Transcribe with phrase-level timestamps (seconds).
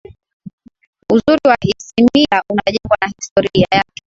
[1.13, 3.91] uzuri wa isimila unajengwa na historia yake